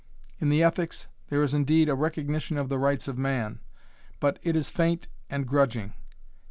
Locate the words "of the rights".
2.57-3.07